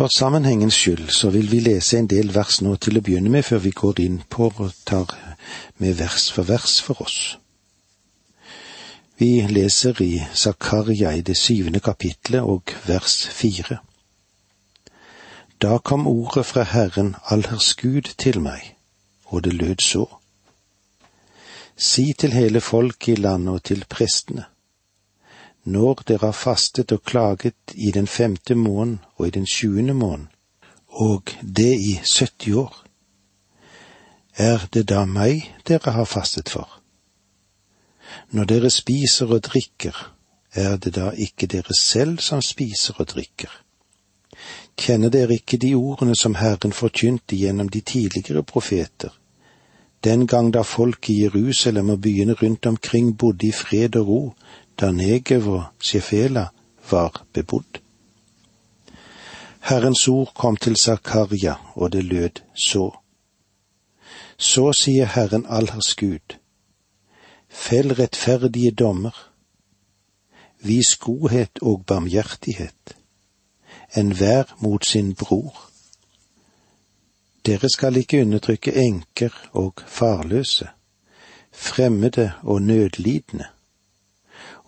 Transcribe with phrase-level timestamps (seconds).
[0.00, 3.44] For sammenhengens skyld så vil vi lese en del vers nå til å begynne med,
[3.44, 5.10] før vi går inn på og tar
[5.76, 7.16] med vers for vers for oss.
[9.20, 13.82] Vi leser i Zakaria i det syvende kapitlet og vers fire.
[15.60, 18.72] Da kom ordet fra Herren Allhers Gud til meg,
[19.28, 20.06] og det lød så.
[21.76, 24.48] Si til hele folket i landet og til prestene
[25.64, 30.28] når dere har fastet og klaget i den femte måneden og i den sjuende måneden,
[30.88, 32.84] og det i 70 år,
[34.36, 36.80] er det da meg dere har fastet for?
[38.30, 39.94] Når dere spiser og drikker,
[40.54, 43.50] er det da ikke dere selv som spiser og drikker?
[44.80, 49.10] Kjenner dere ikke de ordene som Herren forkynte gjennom de tidligere profeter,
[50.04, 54.34] den gang da folk i Jerusalem og byene rundt omkring bodde i fred og ro,
[54.80, 56.46] da Negev og Sjefela
[56.90, 57.80] var bebodd.
[59.60, 62.90] Herrens ord kom til Zakaria, og det lød så.
[64.38, 66.36] Så sier Herren Allhers Gud,
[67.48, 69.12] fell rettferdige dommer,
[70.64, 72.96] vis godhet og barmhjertighet,
[73.96, 75.68] enhver mot sin bror.
[77.46, 80.68] Dere skal ikke undertrykke enker og farløse,
[81.52, 83.48] fremmede og nødlidende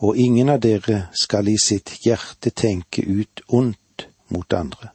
[0.03, 4.91] og ingen av dere skal i sitt hjerte tenke ut ondt mot andre.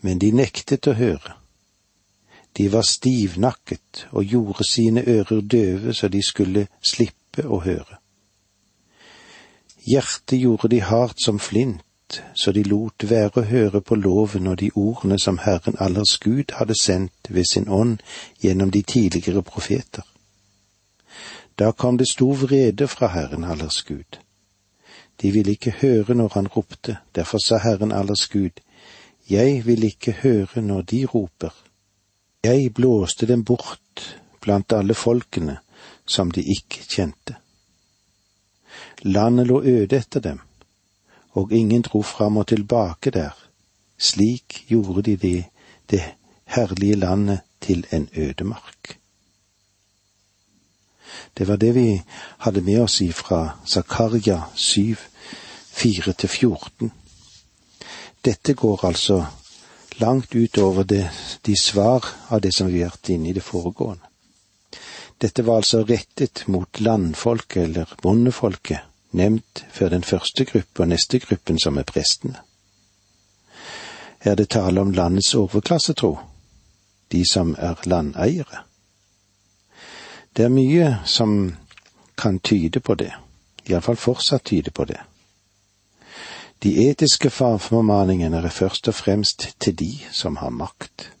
[0.00, 1.36] Men de nektet å høre.
[2.58, 8.00] De var stivnakket og gjorde sine ører døve så de skulle slippe å høre.
[9.86, 14.58] Hjertet gjorde de hardt som flint, så de lot være å høre på loven og
[14.58, 18.02] de ordene som Herren Allers Gud hadde sendt ved sin ånd
[18.42, 20.09] gjennom de tidligere profeter.
[21.60, 24.18] Da kom det stor vrede fra Herren Allers Gud.
[25.20, 28.60] De ville ikke høre når han ropte, derfor sa Herren Allers Gud,
[29.30, 31.50] Jeg vil ikke høre når de roper.
[32.44, 35.58] Jeg blåste dem bort blant alle folkene
[36.06, 37.36] som de ikke kjente.
[39.02, 40.40] Landet lå øde etter dem,
[41.30, 43.36] og ingen dro fram og tilbake der.
[43.98, 45.44] Slik gjorde de det,
[45.90, 46.02] det
[46.44, 48.99] herlige landet til en ødemark.
[51.34, 52.02] Det var det vi
[52.38, 54.96] hadde med oss ifra Zakaria 7,
[55.74, 56.90] 4-14.
[58.24, 59.24] Dette går altså
[60.00, 61.10] langt utover det,
[61.42, 64.06] de svar av det som vi har vært inne i det foregående.
[65.20, 71.20] Dette var altså rettet mot landfolket eller bondefolket, nevnt før den første gruppe og neste
[71.20, 72.40] gruppen som er prestene.
[74.20, 76.18] Er det tale om landets overklassetro,
[77.12, 78.64] de som er landeiere?
[80.36, 81.56] Det er mye som
[82.18, 83.12] kan tyde på det,
[83.66, 85.00] iallfall fortsatt tyde på det.
[86.62, 91.12] De etiske formaningene er først og fremst til de som har makt.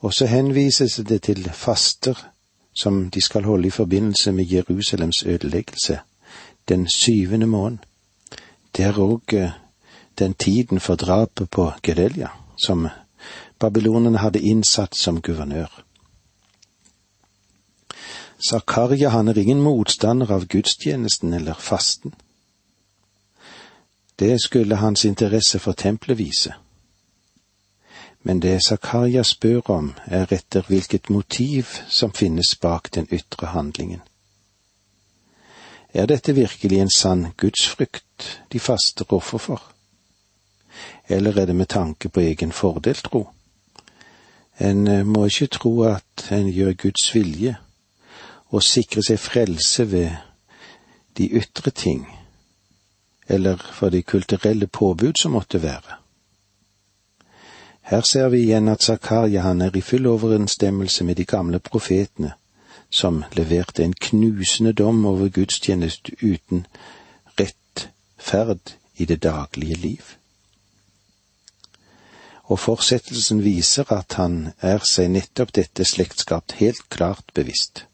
[0.00, 2.30] Og så henvises det til faster
[2.74, 5.98] som de skal holde i forbindelse med Jerusalems ødeleggelse,
[6.68, 7.78] den syvende måned.
[8.76, 9.50] Det er òg eh,
[10.18, 12.88] den tiden for drapet på Gedelia, som
[13.58, 15.84] babylonerne hadde innsatt som guvernør.
[18.48, 22.12] Zakaria han er ingen motstander av gudstjenesten eller fasten.
[24.16, 26.52] Det skulle hans interesse for tempelet vise.
[28.22, 34.00] Men det Zakaria spør om, er etter hvilket motiv som finnes bak den ytre handlingen.
[35.94, 39.62] Er dette virkelig en sann gudsfrykt de faster offer for?
[41.08, 43.28] Eller er det med tanke på egen fordel, tro?
[44.58, 47.56] En eh, må ikke tro at en gjør Guds vilje
[48.54, 50.14] å sikre seg frelse ved
[51.18, 52.06] de ytre ting,
[53.26, 55.98] eller for de kulturelle påbud som måtte være.
[57.84, 62.32] Her ser vi igjen at Zakaria han er i full overensstemmelse med de gamle profetene,
[62.90, 66.66] som leverte en knusende dom over gudstjeneste uten
[67.40, 70.04] rettferd i det daglige liv.
[72.44, 77.86] Og fortsettelsen viser at han er seg nettopp dette slektskapt helt klart bevisst.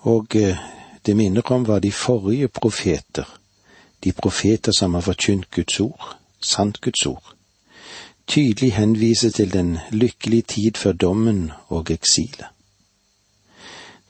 [0.00, 0.58] Og eh,
[1.06, 3.26] det minner om hva de forrige profeter,
[4.04, 7.34] de profeter som har forkynt Guds ord, sant Guds ord,
[8.26, 12.46] tydelig henviser til den lykkelige tid før dommen og eksilet.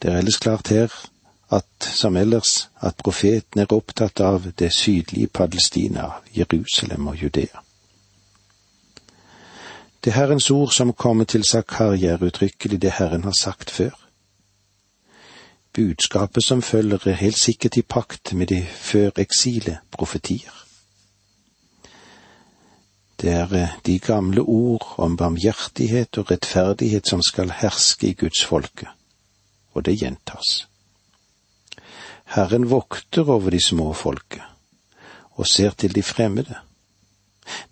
[0.03, 0.93] Det er ellers klart her
[1.51, 7.63] at, som ellers, at profeten er opptatt av det sydlige Palestina, Jerusalem og Judea.
[10.05, 14.08] Det Herrens ord som kommer til Zakaria er uttrykkelig det Herren har sagt før.
[15.79, 20.51] Budskapet som følger er helt sikkert i pakt med de før eksilet profetier.
[23.21, 28.43] Det er eh, de gamle ord om barmhjertighet og rettferdighet som skal herske i Guds
[28.45, 28.91] folke,
[29.73, 30.67] og det gjentas.
[32.35, 34.43] Herren vokter over de små folket
[35.39, 36.59] og ser til de fremmede,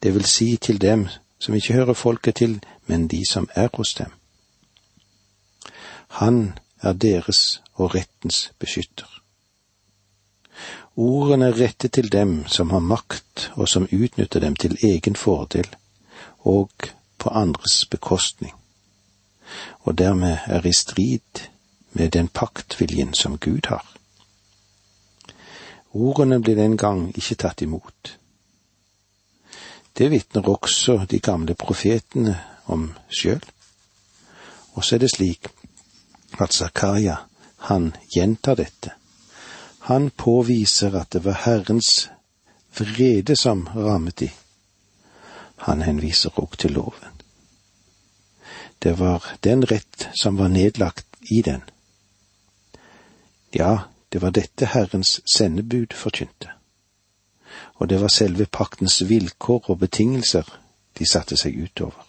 [0.02, 1.08] det vil si til dem
[1.38, 4.12] som ikke hører folket til, men de som er hos dem.
[6.08, 9.08] Han er deres og rettens beskytter.
[10.96, 15.68] Ordene er rettet til dem som har makt og som utnytter dem til egen fordel
[16.40, 16.70] og
[17.18, 18.54] på andres bekostning,
[19.84, 21.44] og dermed er i strid
[21.92, 23.84] med den paktviljen som Gud har.
[25.92, 28.16] Ordene ble den gang ikke tatt imot.
[29.96, 32.36] Det vitner også de gamle profetene
[32.66, 33.40] om sjøl.
[34.76, 35.48] Og så er det slik
[36.40, 37.16] at Zakaria,
[37.56, 38.92] han gjentar dette
[39.86, 42.08] han påviser at det var Herrens
[42.74, 44.30] vrede som rammet de.
[45.56, 47.20] Han henviser òg til loven.
[48.82, 51.62] Det var den rett som var nedlagt i den.
[53.54, 56.50] Ja, det var dette Herrens sendebud forkynte.
[57.78, 60.50] Og det var selve paktens vilkår og betingelser
[60.98, 62.05] de satte seg utover.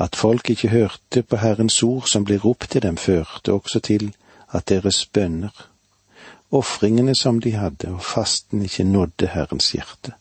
[0.00, 4.14] At folk ikke hørte på Herrens ord som ble ropt til dem, førte også til
[4.52, 5.52] at deres bønner,
[6.50, 10.12] ofringene som de hadde og fasten ikke nådde Herrens hjerte.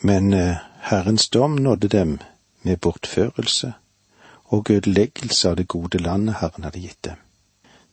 [0.00, 0.56] Men eh,
[0.90, 2.18] Herrens dom nådde dem
[2.62, 3.72] med bortførelse
[4.44, 7.16] og ødeleggelse av det gode landet Herren hadde gitt dem.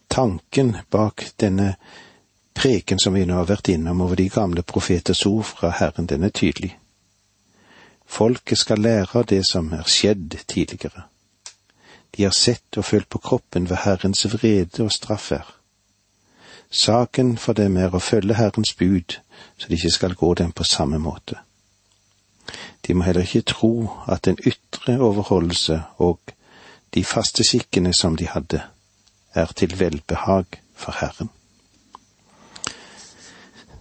[0.09, 1.75] Tanken bak denne
[2.53, 6.23] preken som vi nå har vært innom over de gamle profeters ord fra Herren, den
[6.23, 6.75] er tydelig.
[8.13, 11.07] Folket skal lære av det som er skjedd tidligere.
[12.13, 15.47] De har sett og følt på kroppen ved Herrens vrede og straff er.
[16.69, 19.17] Saken for dem er å følge Herrens bud,
[19.57, 21.39] så de ikke skal gå dem på samme måte.
[22.85, 23.73] De må heller ikke tro
[24.07, 26.35] at en ytre overholdelse og
[26.93, 28.61] de faste skikkene som de hadde,
[29.33, 31.29] er til velbehag for Herren.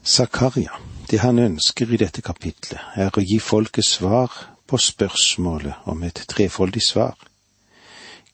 [0.04, 0.72] Zakaria,
[1.12, 4.32] det han ønsker i dette kapitlet, er å gi folket svar
[4.66, 7.18] på spørsmålet om et trefoldig svar.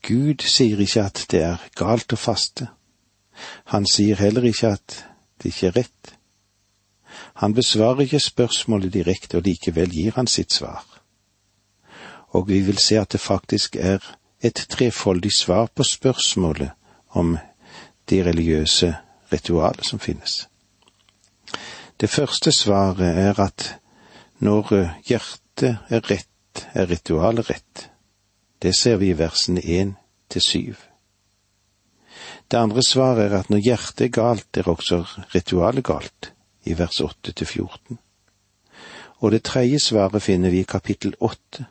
[0.06, 2.68] Gud sier ikke at det er galt å faste.
[3.74, 4.94] Han sier heller ikke at
[5.42, 6.12] det ikke er rett.
[7.42, 10.84] Han besvarer ikke spørsmålet direkte, og likevel gir han sitt svar.
[12.30, 14.04] Og vi vil se at det faktisk er
[14.38, 16.70] et trefoldig svar på spørsmålet
[17.18, 17.34] om
[18.10, 18.94] de religiøse
[19.32, 20.47] ritualet som finnes.
[22.00, 23.74] Det første svaret er at
[24.38, 24.70] når
[25.08, 27.88] hjertet er rett, er ritualet rett.
[28.62, 29.96] Det ser vi i versene én
[30.30, 30.76] til syv.
[32.50, 35.02] Det andre svaret er at når hjertet er galt, er også
[35.34, 36.32] ritualet galt,
[36.64, 37.98] i vers åtte til fjorten.
[39.18, 41.66] Og det tredje svaret finner vi i kapittel åtte.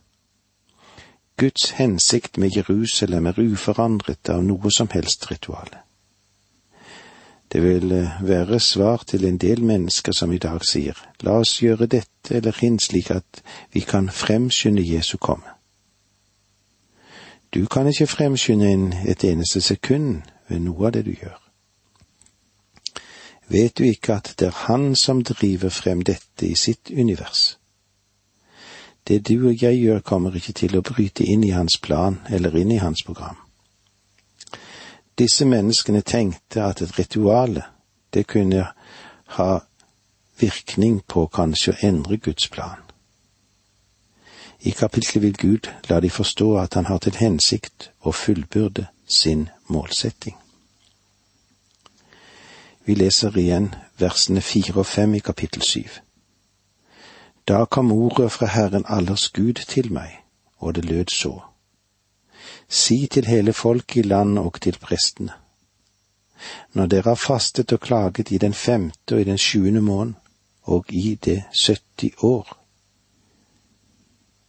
[1.38, 5.87] Guds hensikt med Jerusalem er uforandret av noe som helst rituale.
[7.52, 11.60] Det vil eh, være svar til en del mennesker som i dag sier, la oss
[11.64, 15.56] gjøre dette eller hin slik at vi kan fremskynde Jesu komme.
[17.54, 21.40] Du kan ikke fremskynde en et eneste sekund ved noe av det du gjør.
[23.48, 27.58] Vet du ikke at det er Han som driver frem dette i sitt univers?
[29.08, 32.56] Det du og jeg gjør, kommer ikke til å bryte inn i hans plan eller
[32.56, 33.47] inn i hans program.
[35.18, 37.64] Disse menneskene tenkte at et rituale,
[38.14, 38.68] det kunne
[39.26, 39.60] ha
[40.40, 42.84] virkning på kanskje å endre Guds plan.
[44.60, 49.50] I kapittelet vil Gud la de forstå at han har til hensikt å fullbyrde sin
[49.68, 50.38] målsetting.
[52.86, 56.00] Vi leser igjen versene fire og fem i kapittel syv.
[57.48, 60.24] Da kom ordet fra Herren allers Gud til meg,
[60.58, 61.47] og det lød så.
[62.70, 65.34] Si til hele folket i landet og til prestene.
[66.74, 70.14] Når dere har fastet og klaget i den femte og i den sjuende måned,
[70.64, 72.58] og i det sytti år,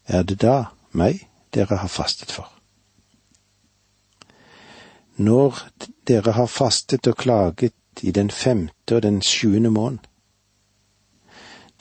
[0.06, 2.48] er det da meg dere har fastet for?
[5.16, 5.62] Når
[6.08, 9.98] dere har fastet og klaget i den femte og den sjuende måned,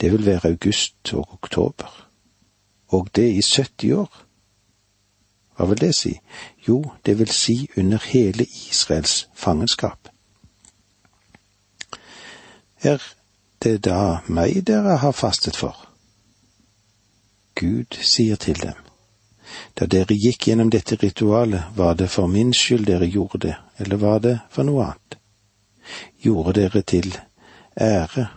[0.00, 2.08] det vil være august og oktober,
[2.88, 4.27] og det i 70 år.
[5.58, 6.12] Hva vil det si?
[6.68, 10.08] Jo, det vil si under hele Israels fangenskap.
[12.82, 13.02] Er
[13.62, 15.74] det da meg dere har fastet for?
[17.58, 18.78] Gud sier til dem.
[19.74, 23.96] Da dere gikk gjennom dette ritualet, var det for min skyld dere gjorde det, eller
[23.96, 25.18] var det for noe annet?
[26.22, 27.10] Gjorde dere til
[27.80, 28.28] ære,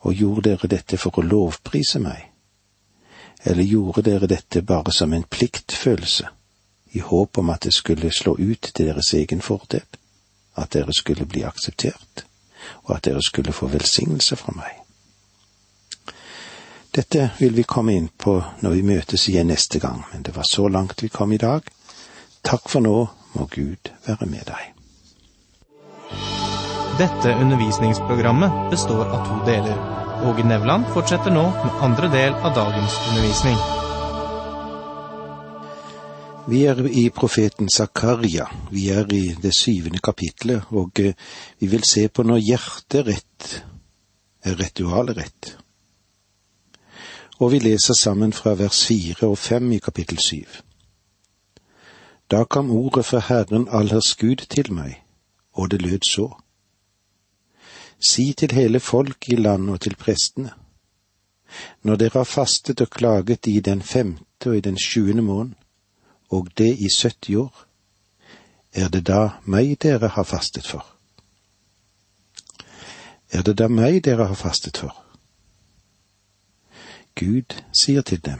[0.00, 2.30] og gjorde dere dette for å lovprise meg?
[3.42, 6.28] eller gjorde dere dette bare som en pliktfølelse,
[6.92, 9.86] i håp om at det skulle slå ut til deres egen fordel,
[10.56, 12.24] at dere skulle bli akseptert,
[12.84, 14.80] og at dere skulle få velsignelse fra meg?
[16.90, 20.48] Dette vil vi komme inn på når vi møtes igjen neste gang, men det var
[20.50, 21.62] så langt vi kom i dag.
[22.42, 23.06] Takk for nå,
[23.38, 24.72] må Gud være med deg.
[26.98, 29.78] Dette undervisningsprogrammet består av to deler.
[30.26, 33.56] Åge Nevland fortsetter nå med andre del av dagens undervisning.
[36.48, 38.46] Vi er i profeten Zakaria.
[38.70, 41.14] Vi er i det syvende kapitlet, og eh,
[41.58, 43.50] vi vil se på når hjertet rett
[44.44, 45.56] er ritualet rett
[47.40, 50.60] og vi leser sammen fra vers fire og fem i kapittel syv.
[52.30, 55.00] Da kom ordet fra Herren Allers Gud til meg,
[55.52, 56.28] og det lød så.
[58.10, 60.52] Si til hele folk i landet og til prestene.
[61.82, 65.54] Når dere har fastet og klaget i den femte og i den sjuende måned,
[66.30, 67.66] og det i 70 år,
[68.72, 70.86] er det da meg dere har fastet for?
[73.30, 74.94] Er det da meg dere har fastet for?
[77.18, 78.38] Gud sier til dem.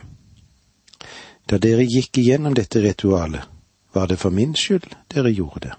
[1.50, 3.42] Da dere gikk igjennom dette ritualet,
[3.92, 5.74] var det for min skyld dere gjorde det.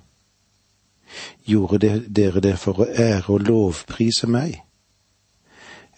[1.48, 4.60] Gjorde dere det for å ære og lovprise meg?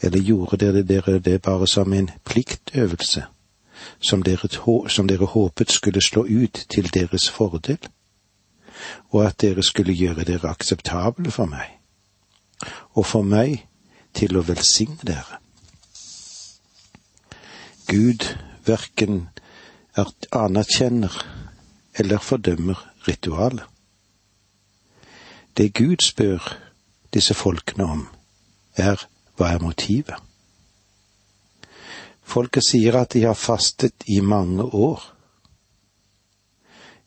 [0.02, 3.26] Eller gjorde dere det bare som en pliktøvelse,
[4.02, 4.50] som dere,
[4.90, 7.78] som dere håpet skulle slå ut til deres fordel,
[9.12, 11.78] og at dere skulle gjøre dere akseptable for meg,
[12.94, 13.66] og for meg
[14.14, 15.40] til å velsigne dere?
[17.88, 18.26] Gud
[18.66, 19.28] verken
[20.32, 21.14] anerkjenner
[22.00, 23.64] eller fordømmer ritualet.
[25.58, 26.58] Det Gud spør
[27.14, 28.08] disse folkene om,
[28.76, 29.06] er
[29.38, 30.18] hva er motivet?
[32.34, 35.04] Folket sier at de har fastet i mange år.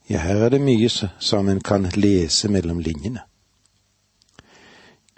[0.07, 3.25] Ja, her er det mye som en kan lese mellom linjene.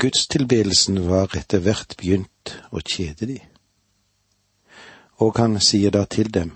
[0.01, 3.39] Gudstilbedelsen var etter hvert begynt å kjede de
[5.19, 6.53] og han sier da til dem,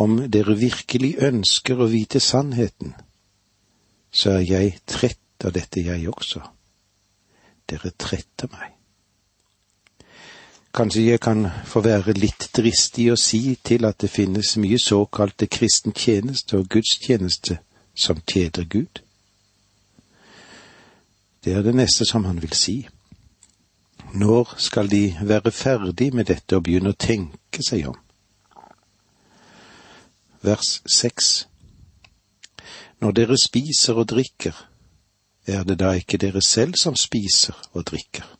[0.00, 2.94] om dere virkelig ønsker å vite sannheten,
[4.12, 6.42] så er jeg trett av dette, jeg også.
[7.68, 8.76] Dere tretter meg.
[10.74, 15.48] Kanskje jeg kan få være litt dristig og si til at det finnes mye såkalte
[15.50, 17.58] kristen tjeneste og gudstjeneste
[17.98, 19.02] som tjeder Gud.
[21.44, 22.76] Det er det neste som han vil si.
[24.14, 27.98] Når skal de være ferdig med dette og begynne å tenke seg om?
[30.42, 31.46] Vers seks
[33.00, 34.54] Når dere spiser og drikker,
[35.46, 38.39] er det da ikke dere selv som spiser og drikker?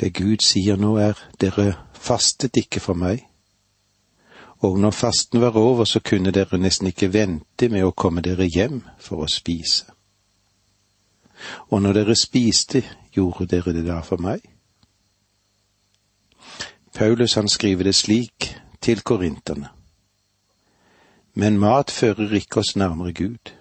[0.00, 3.24] Det Gud sier nå er, dere fastet ikke for meg,
[4.58, 8.46] og når fasten var over, så kunne dere nesten ikke vente med å komme dere
[8.46, 9.86] hjem for å spise.
[11.70, 12.82] Og når dere spiste,
[13.14, 14.42] gjorde dere det da for meg?
[16.94, 18.48] Paulus han skriver det slik
[18.82, 19.70] til korinterne.
[21.34, 23.52] Men mat fører ikke oss nærmere Gud.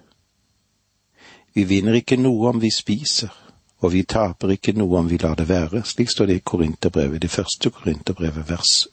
[1.54, 3.30] Vi vinner ikke noe om vi spiser,
[3.80, 5.84] og vi taper ikke noe om vi lar det være.
[5.86, 8.88] Slik står det i Korinterbrevet, det første Korinterbrevet, vers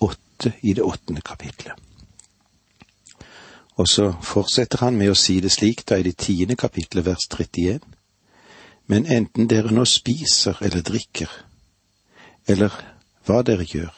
[0.00, 1.74] åtte i det åttende kapitlet.
[3.76, 7.28] Og så fortsetter han med å si det slik da i det tiende kapitlet, vers
[7.28, 7.84] 31.
[8.86, 11.28] Men enten dere nå spiser eller drikker,
[12.48, 12.72] eller
[13.26, 13.92] hva dere gjør,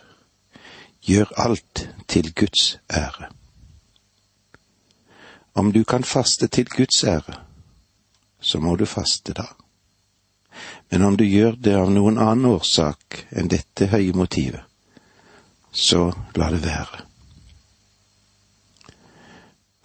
[1.05, 3.31] gjør alt til Guds ære.
[5.55, 7.39] Om du kan faste til Guds ære,
[8.41, 9.47] så må du faste da.
[10.91, 14.65] Men om du gjør det av noen annen årsak enn dette høye motivet,
[15.73, 17.05] så la det være.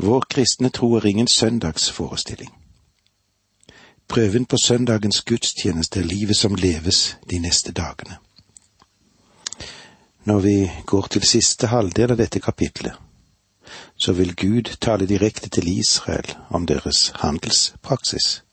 [0.03, 2.51] Vår kristne tro er ingen søndagsforestilling.
[4.08, 8.18] Prøven på søndagens gudstjeneste er livet som leves de neste dagene.
[10.25, 12.94] Når vi går til siste halvdel av dette kapitlet,
[13.96, 18.44] så vil Gud tale direkte til Israel om deres handelspraksis.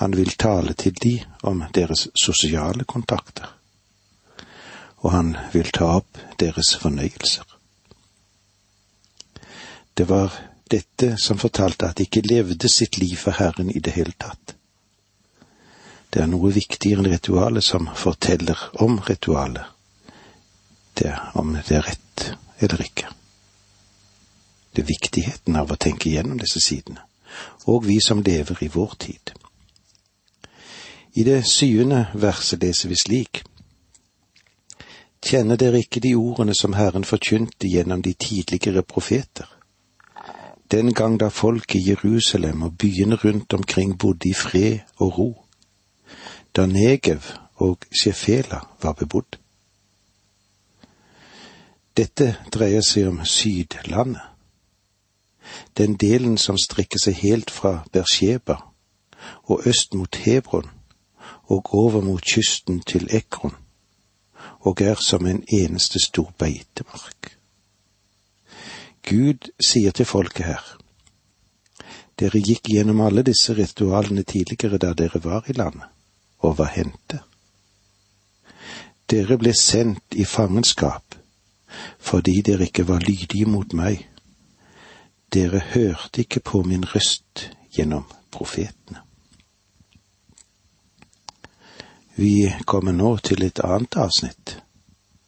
[0.00, 3.48] Han vil tale til de om deres sosiale kontakter,
[5.02, 7.44] og han vil ta opp deres fornøyelser.
[9.94, 10.32] Det var
[10.70, 14.54] dette som fortalte at de ikke levde sitt liv for Herren i det hele tatt.
[16.12, 19.64] Det er noe viktigere enn ritualet som forteller om ritualet,
[20.94, 22.24] det er om det er rett
[22.60, 23.08] eller ikke.
[24.72, 27.00] Det er viktigheten av å tenke gjennom disse sidene,
[27.68, 29.32] og vi som lever i vår tid.
[31.14, 33.42] I det syvende verset leser vi slik.
[35.22, 39.46] Kjenner dere ikke de ordene som Herren forkynte gjennom de tidligere profeter?
[40.72, 45.44] Den gang da folk i Jerusalem og byene rundt omkring bodde i fred og ro,
[46.56, 47.22] da Negev
[47.54, 49.36] og Shefela var bebodd.
[51.96, 54.22] Dette dreier seg om Sydlandet,
[55.76, 58.56] den delen som strekker seg helt fra Bersheba
[59.44, 60.70] og øst mot Hebron
[61.52, 63.54] og over mot kysten til Ekron,
[64.60, 67.36] og er som en eneste stor beitemark.
[69.08, 70.62] Gud sier til folket her,
[72.20, 75.88] dere gikk gjennom alle disse ritualene tidligere da dere var i landet,
[76.38, 77.20] og var hendte.
[79.10, 81.18] Dere ble sendt i fangenskap
[81.98, 84.02] fordi dere ikke var lydige mot meg.
[85.32, 89.00] Dere hørte ikke på min røst gjennom profetene.
[92.16, 94.58] Vi kommer nå til et annet avsnitt,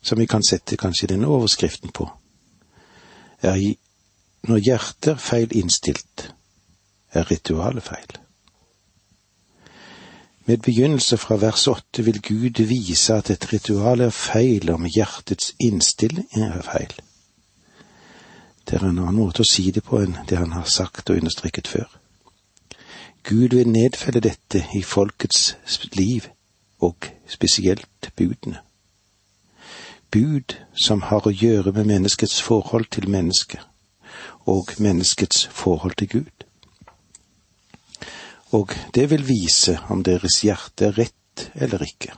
[0.02, 2.10] som vi kan sette kanskje denne overskriften på.
[3.42, 3.56] Er
[4.44, 6.28] når hjertet er feil innstilt,
[7.12, 8.18] er ritualet feil.
[10.44, 15.54] Med begynnelse fra vers åtte vil Gud vise at et ritual er feil om hjertets
[15.60, 16.92] innstilling er feil.
[18.68, 21.16] Det er en annen måte å si det på enn det han har sagt og
[21.16, 21.88] understreket før.
[23.24, 25.54] Gud vil nedfelle dette i folkets
[25.96, 26.28] liv
[26.80, 28.60] og spesielt budene.
[30.10, 33.60] Bud som har å gjøre med menneskets forhold til mennesket
[34.46, 36.44] og menneskets forhold til Gud.
[38.54, 42.12] Og det vil vise om deres hjerte er rett eller ikke.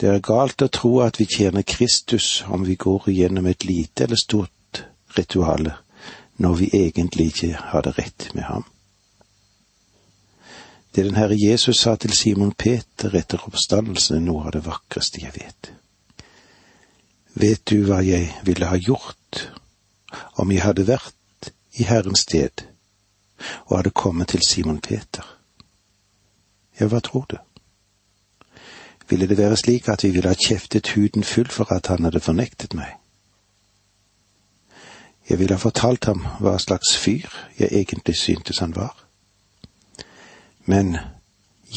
[0.00, 4.04] Det er galt å tro at vi tjener Kristus om vi går igjennom et lite
[4.04, 4.84] eller stort
[5.16, 5.74] rituale,
[6.36, 8.64] når vi egentlig ikke har det rett med ham.
[10.94, 15.22] Det den Herre Jesus sa til Simon Peter etter oppstandelsen, er noe av det vakreste
[15.24, 15.72] jeg vet.
[17.34, 19.48] Vet du hva jeg ville ha gjort
[20.38, 22.62] om jeg hadde vært i Herrens sted
[23.66, 25.26] og hadde kommet til Simon Peter?
[26.78, 27.38] Ja, hva tror du?
[29.10, 32.22] Ville det være slik at vi ville ha kjeftet huden full for at han hadde
[32.22, 32.94] fornektet meg?
[35.28, 37.26] Jeg ville ha fortalt ham hva slags fyr
[37.58, 39.03] jeg egentlig syntes han var.
[40.64, 40.96] Men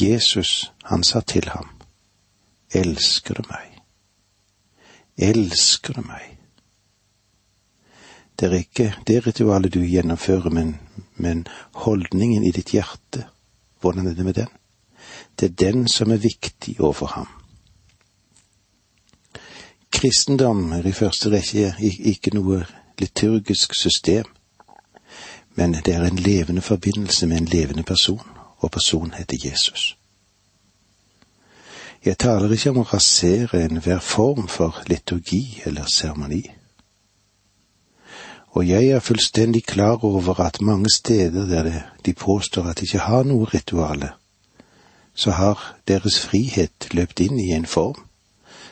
[0.00, 1.68] Jesus, han sa til ham,
[2.74, 3.80] Elsker du meg?
[5.16, 6.36] Elsker du meg?
[8.38, 10.76] Det er ikke det ritualet du gjennomfører, men,
[11.16, 11.46] men
[11.84, 13.26] holdningen i ditt hjerte.
[13.80, 14.52] Hvordan er det med den?
[15.40, 17.28] Det er den som er viktig overfor ham.
[19.90, 22.62] Kristendom er i første rekke ikke noe
[23.00, 24.28] liturgisk system,
[25.56, 29.96] men det er en levende forbindelse med en levende person og personen heter Jesus.
[32.04, 36.44] Jeg taler ikke om å rasere enhver form for liturgi eller seremoni.
[38.56, 41.70] Og jeg er fullstendig klar over at mange steder der
[42.06, 44.12] de påstår at de ikke har noe rituale,
[45.14, 47.98] så har deres frihet løpt inn i en form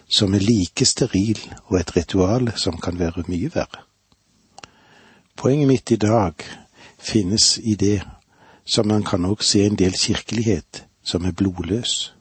[0.09, 3.83] som er like steril og et ritual som kan være mye verre.
[5.37, 6.35] Poenget mitt i dag
[6.99, 8.01] finnes i det
[8.67, 12.15] som man kan også se en del kirkelighet som er blodløs.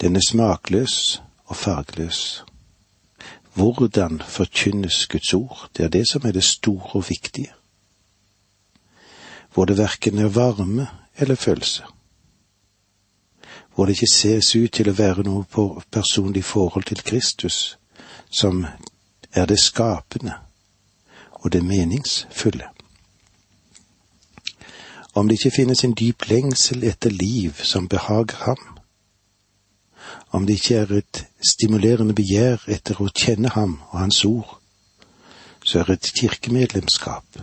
[0.00, 2.44] Den er smakløs og fargeløs.
[3.54, 7.52] Hvordan forkynnes Guds ord, det er det som er det store og viktige.
[9.54, 11.82] Hvor det verken er varme eller følelse.
[13.74, 17.78] Hvor det ikke ses ut til å være noe på personlig forhold til Kristus,
[18.30, 18.66] som
[19.32, 20.34] er det skapende
[21.30, 22.73] og det meningsfulle
[25.14, 28.58] om det ikke finnes en dyp lengsel etter liv som behager ham,
[30.30, 34.56] om det ikke er et stimulerende begjær etter å kjenne ham og hans ord,
[35.64, 37.38] så er et kirkemedlemskap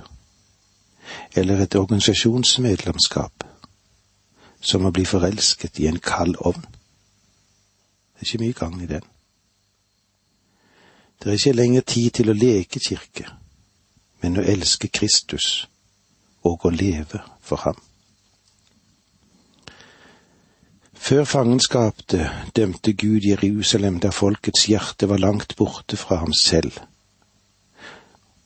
[1.35, 3.47] eller et organisasjonsmedlemskap
[4.61, 6.61] som å bli forelsket i en kald ovn.
[6.61, 9.07] Det er ikke mye gang i den.
[11.17, 13.25] Det er ikke lenger tid til å leke kirke,
[14.21, 15.70] men å elske Kristus
[16.43, 17.77] og å leve for ham.
[21.01, 22.13] Før fangenskapet
[22.55, 26.77] dømte Gud Jerusalem der folkets hjerte var langt borte fra ham selv,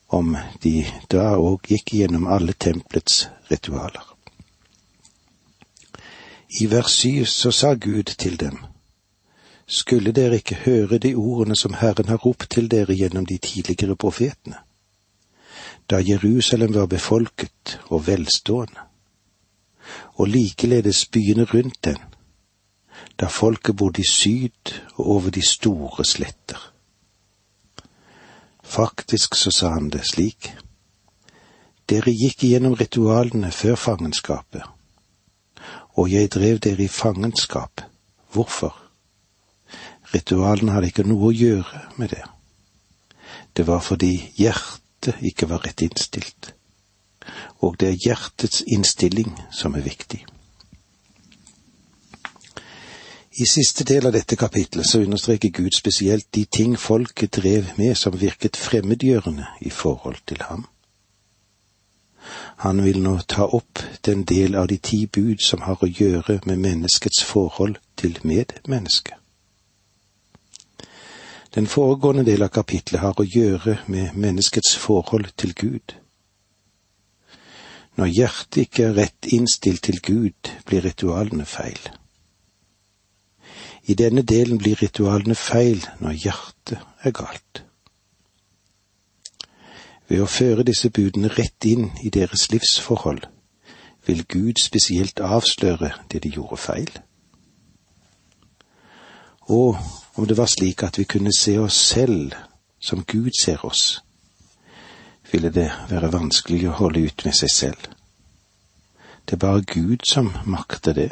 [0.07, 4.05] om de da òg gikk gjennom alle tempelets ritualer.
[6.61, 8.57] I vers syv så sa Gud til dem,
[9.67, 13.95] skulle dere ikke høre de ordene som Herren har ropt til dere gjennom de tidligere
[13.95, 14.61] profetene?
[15.89, 18.81] Da Jerusalem var befolket og velstående,
[20.17, 21.97] og likeledes byene rundt den,
[23.19, 26.71] da folket bodde i syd og over de store sletter.
[28.63, 30.49] Faktisk så sa han det slik.
[31.89, 34.63] Dere gikk igjennom ritualene før fangenskapet,
[35.95, 37.85] og jeg drev dere i fangenskap.
[38.33, 38.73] Hvorfor?
[40.13, 42.23] Ritualene hadde ikke noe å gjøre med det.
[43.55, 44.84] Det var fordi hjertet
[45.21, 46.53] ikke var rett innstilt,
[47.59, 50.25] og det er hjertets innstilling som er viktig.
[53.35, 57.97] I siste del av dette kapitlet så understreker Gud spesielt de ting folket drev med
[57.99, 60.63] som virket fremmedgjørende i forhold til ham.
[62.63, 66.39] Han vil nå ta opp den del av de ti bud som har å gjøre
[66.45, 69.19] med menneskets forhold til medmennesket.
[71.55, 75.93] Den foregående del av kapitlet har å gjøre med menneskets forhold til Gud.
[77.95, 81.79] Når hjertet ikke er rett innstilt til Gud, blir ritualene feil.
[83.87, 87.63] I denne delen blir ritualene feil når hjertet er galt.
[90.11, 93.29] Ved å føre disse budene rett inn i deres livsforhold
[94.05, 96.91] vil Gud spesielt avsløre det de gjorde feil.
[99.47, 99.79] Og
[100.15, 102.33] om det var slik at vi kunne se oss selv
[102.79, 104.01] som Gud ser oss,
[105.31, 107.87] ville det være vanskelig å holde ut med seg selv.
[109.25, 111.11] Det er bare Gud som makter det.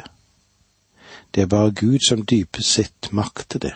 [1.34, 3.74] Det er bare Gud som dypest sett makter det.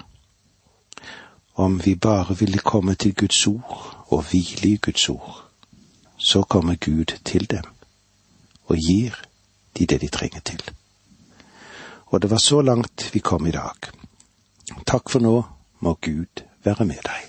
[1.54, 5.42] Om vi bare ville komme til Guds ord og hvile i Guds ord,
[6.16, 7.66] så kommer Gud til dem
[8.68, 9.14] og gir
[9.78, 10.62] de det de trenger til.
[12.06, 13.90] Og det var så langt vi kom i dag.
[14.88, 15.34] Takk for nå,
[15.80, 17.28] må Gud være med deg.